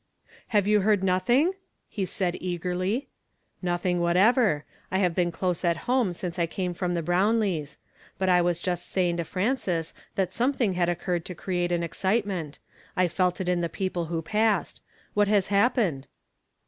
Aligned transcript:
"Have 0.47 0.65
you 0.67 0.79
heard 0.81 1.03
nothing?" 1.03 1.53
he 1.87 2.05
said 2.07 2.35
eagerly." 2.41 3.07
Nothing 3.71 3.99
whatever. 3.99 4.65
I 4.89 4.97
have 4.97 5.13
been 5.13 5.31
close 5.31 5.63
at 5.63 5.85
home 5.85 6.11
since 6.11 6.39
I 6.39 6.47
came 6.47 6.73
from 6.73 6.95
the 6.95 7.03
Brownlees'. 7.03 7.77
But 8.17 8.27
I 8.27 8.41
was 8.41 8.57
just 8.57 8.89
saying 8.89 9.17
to 9.17 9.23
Frances 9.23 9.93
that 10.15 10.33
something 10.33 10.73
had 10.73 10.89
occurred 10.89 11.23
to 11.25 11.35
create 11.35 11.71
an 11.71 11.83
excitement; 11.83 12.57
I 12.97 13.07
felt 13.07 13.39
it 13.39 13.47
in 13.47 13.61
the 13.61 13.69
people 13.69 14.05
who 14.05 14.23
passed. 14.23 14.81
What 15.13 15.27
has 15.27 15.49
happened 15.49 16.07